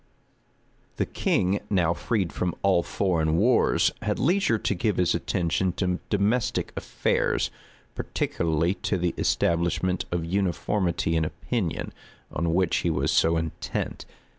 The 0.95 1.05
king, 1.05 1.59
now 1.69 1.93
freed 1.93 2.33
from 2.33 2.55
all 2.63 2.81
foreign 2.81 3.37
wars, 3.37 3.91
had 4.01 4.17
leisure 4.17 4.57
to 4.57 4.73
give 4.73 4.97
his 4.97 5.13
attention 5.13 5.73
to 5.73 5.99
domestic 6.09 6.73
affairs; 6.75 7.51
particularly 7.93 8.73
to 8.81 8.97
the 8.97 9.13
establishment 9.15 10.05
of 10.11 10.25
uniformity 10.25 11.15
in 11.15 11.23
opinion, 11.23 11.93
on 12.31 12.55
which 12.55 12.77
he 12.77 12.89
was 12.89 13.11
so 13.11 13.37
intent. 13.37 14.05